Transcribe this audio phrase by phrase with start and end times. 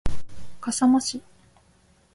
[0.59, 1.21] 笠間市